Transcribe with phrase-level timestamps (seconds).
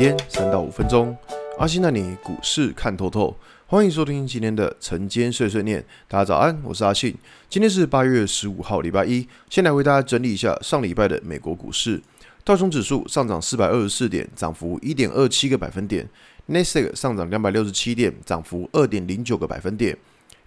[0.00, 1.14] 天三到五分钟，
[1.58, 3.36] 阿信带你股市看透透。
[3.66, 5.84] 欢迎收听今天的晨间碎碎念。
[6.08, 7.14] 大家早安，我是阿信。
[7.50, 9.28] 今天是八月十五号，礼拜一。
[9.50, 12.00] 先来为大家整理一下上礼拜的美国股市。
[12.44, 16.08] 道琼指数上涨四百二十四点，涨幅一点二七个百分点。
[16.46, 19.94] 纳斯达克上涨两百六十七点，涨幅二点零九个百分点。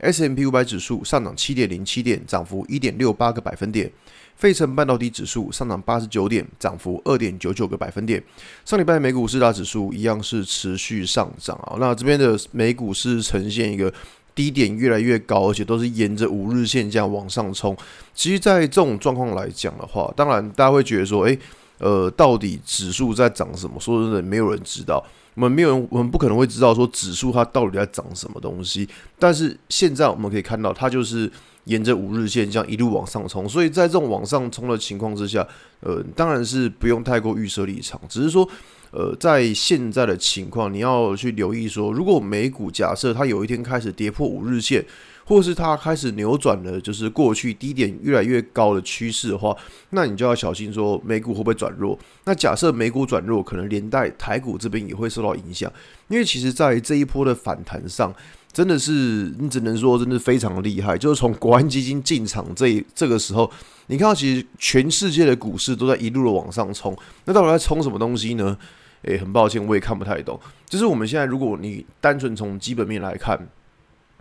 [0.04, 3.90] S M P 五百指数上涨七点零七点，涨幅一点六八个百分点。
[4.36, 8.22] 费城半导体指数上涨八十九点，涨幅二点九九个百分点。
[8.66, 11.78] 上礼拜美股四大指数一样是持续上涨啊。
[11.80, 13.94] 那这边的美股是呈现一个
[14.34, 17.78] 低点越来越高，而且都是沿着五日线这样往上冲。
[18.14, 21.38] 其实，在这种状况来讲的话，当然大家会觉得说，诶，
[21.84, 23.78] 呃，到底指数在涨什么？
[23.78, 25.04] 说真的，没有人知道。
[25.36, 28.88] 我们没有人，我们不可能会知道说指数它到底在涨什么东西。
[29.20, 31.30] 但是现在我们可以看到，它就是
[31.66, 33.50] 沿着五日线这样一路往上冲。
[33.50, 35.46] 所以在这种往上冲的情况之下，
[35.82, 38.48] 呃，当然是不用太过预设立场，只是说，
[38.92, 44.86] 呃，在现在的情况，你要去留意说，如果美股假设它有一天开始跌破五日线。
[45.26, 49.56] 或是它开始扭转了，就是过去低点越来越高的趋势的话，
[49.92, 51.98] 那你就要小心说美股会不会转弱。
[52.26, 55.72] 那假设美股转弱，可能连带台股这边也会受到影响。
[56.10, 58.14] 因为其实，在这一波的反弹上，
[58.52, 60.98] 真的是你只能说真的非常厉害。
[60.98, 63.50] 就是从国安基金进场这这个时候，
[63.88, 66.96] 你看到其实全世界的股市都在一路的往上冲。
[67.26, 68.58] 那到底在冲什么东西呢？
[69.04, 70.40] 诶，很抱歉，我也看不太懂。
[70.68, 73.40] 就是我们现在，如果你单纯从基本面来看。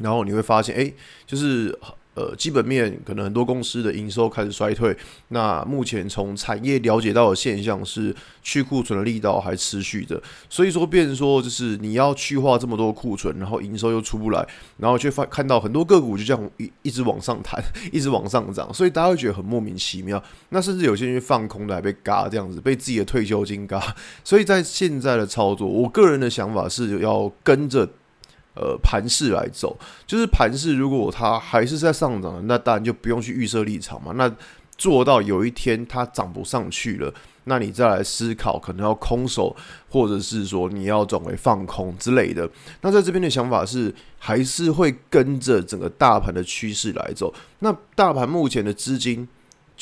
[0.02, 0.92] 然后你会发现，哎，
[1.26, 1.78] 就是
[2.14, 4.94] 呃，基本面可能很多公司的营收开始衰退。
[5.28, 10.22] 那目前从产业了解到的现象是，去库存的力道还持续着。
[10.50, 17.58] 所以说，变成说，就是你要去化这么多库存，然后营收又出不来，然后却发看到很多个股就这样一一直往上弹，
[17.90, 20.22] 一直往上涨，所以大家会觉得很莫名其妙。
[20.50, 23.82] 那甚至有些人放空的还被嘎这样子，被自己的退休金嘎。
[24.22, 27.88] 所以在现在的操作，我个人的想法是要跟着。
[28.54, 34.12] 呃，盘势来走，就是盘势，如果它还是在上涨的，那当然就不用去预设立场嘛。
[34.14, 34.30] 那
[34.76, 37.12] 做到有一天它涨不上去了，
[37.44, 39.56] 那你再来思考，可能要空手，
[39.88, 42.48] 或者是说你要转为放空之类的。
[42.82, 47.32] 那在这边的想法是，还是会跟着整个大盘的趋势来走。
[47.60, 49.26] 那大盘目前的资金。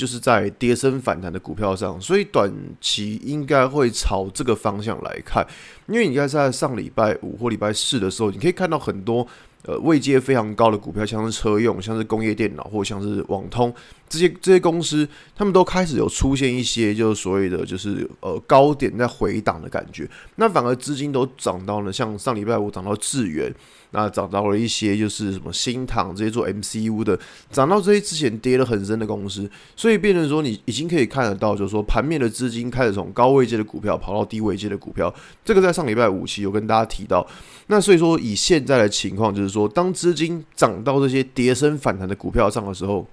[0.00, 2.50] 就是在跌升反弹的股票上，所以短
[2.81, 5.47] 期应该会朝这个方向来看。
[5.88, 9.27] 因为你应该在上礼拜五或礼拜四的时候，你可以看到很多
[9.65, 13.72] 呃位阶非常高的股票，像是车用、像是工业电脑或像是网通
[14.09, 20.09] 这些这些公司，他们都开始有出现一些就是所谓的就是呃高点在回档的感觉。
[20.37, 23.53] 那反而资金都涨到了，像上礼拜五涨到智原。
[23.93, 27.19] 那涨到了一些就是什么新唐这些做 MCU 的，
[27.50, 35.12] 涨到这些之前跌了很深的公司，所以变成说你已经可以看得到，就是说盘面的资金开始从高位阶的股票跑到低位阶的股票，
[35.44, 37.27] 这个在上礼拜五期有跟大家提到。
[37.66, 43.06] 那所以说以现在的情况，就是说当资金涨到这些跌升反弹的股票上的时候，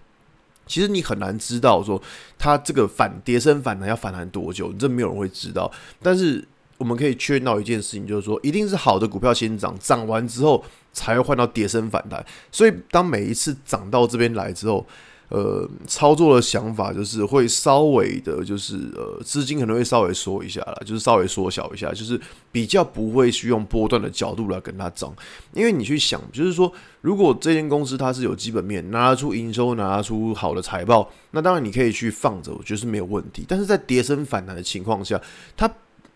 [0.66, 2.02] 其实你很难知道说
[2.38, 5.72] 它这个反跌升反弹要反弹多久，这没有人会知道，
[6.02, 6.47] 但是。
[6.80, 12.24] 我们可以确认到一件事情，就是说，一定是好的股票先涨，涨完之后才会换到跌升反弹。
[12.52, 14.86] 所以，当每一次涨到这边来之后，
[15.30, 22.20] 呃，操作的想法就是会稍微的，就是呃，资金可能会稍微缩一下啦，就是稍微缩小一下，就是
[22.52, 25.14] 比较不会去用波段的角度来跟它涨。
[25.54, 26.72] 因为你去想，就是说，
[27.02, 33.44] 如果这间公司它是有基本面，拿出营收，拿出好的财报，那当然你可以去放着，我觉得是没有问题。
[33.48, 35.22] 但是在跌升反弹的情况下，
[35.58, 35.70] 它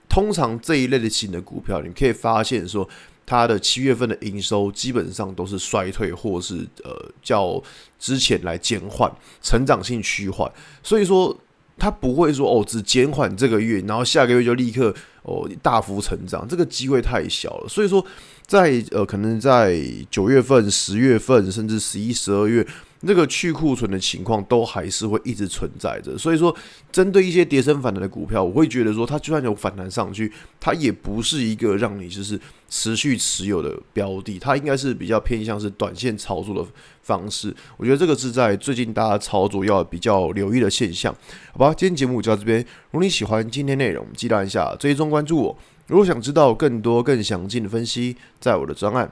[0.07, 2.87] 通常这一类的型的股票，你可以发现说，
[3.31, 6.91] 它的七月份的营收基本上都是衰退，或是呃
[7.23, 7.63] 较
[7.97, 9.09] 之前来减缓，
[9.41, 10.51] 成长性趋缓。
[10.83, 11.33] 所以说，
[11.77, 14.93] 它不会说哦，只减缓这个月，然后下个月就立刻
[15.23, 17.69] 哦大幅成长，这个机会太小了。
[17.69, 18.05] 所以说，
[18.45, 22.67] 在呃可能在九月份、十月份，甚至十一、十二月。
[23.01, 26.55] 那个去库存的情况都还是会一直存在着，所以说
[26.91, 32.39] 针对一些跌升反弹的股票，我会觉得说它就算有反弹上去，它也不是一个让你就是
[32.69, 36.69] 持续持有的标的，它应该是比较偏向是短线操作的
[37.01, 37.53] 方式。
[37.77, 41.11] 我觉得这个是在最近大家操作要比较留意的现象。
[41.53, 42.59] 好吧，今天节目就到这边。
[42.91, 45.57] 如果你喜欢今天内容，记得按下追踪关注我。
[45.87, 49.11] 如果想知道更多更详尽的分析，在我的专案。